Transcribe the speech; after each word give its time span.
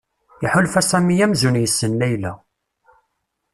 Iḥulfa 0.45 0.81
Sami 0.89 1.15
amzun 1.25 1.59
yessen 1.61 1.93
Layla. 1.99 2.33